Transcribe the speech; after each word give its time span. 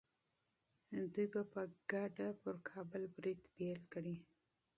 دوی 1.13 1.27
به 1.33 1.41
په 1.53 1.61
ګډه 1.91 2.27
پر 2.41 2.55
کابل 2.69 3.03
برید 3.15 3.41
پیل 3.55 3.79
کړي. 3.93 4.15